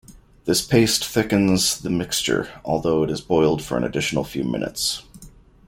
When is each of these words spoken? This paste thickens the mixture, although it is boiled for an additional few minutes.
This 0.45 0.63
paste 0.65 1.05
thickens 1.05 1.77
the 1.77 1.91
mixture, 1.91 2.49
although 2.65 3.03
it 3.03 3.11
is 3.11 3.21
boiled 3.21 3.61
for 3.61 3.77
an 3.77 3.83
additional 3.83 4.23
few 4.23 4.43
minutes. 4.43 5.03